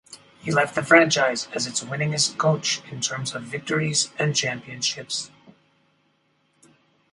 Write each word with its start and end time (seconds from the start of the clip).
He 0.41 0.51
left 0.51 0.73
the 0.73 0.81
franchise 0.81 1.47
as 1.53 1.67
its 1.67 1.83
winningest 1.83 2.35
coach 2.39 2.81
in 2.91 3.01
terms 3.01 3.35
of 3.35 3.43
victories 3.43 4.09
and 4.17 4.35
championships. 4.35 5.29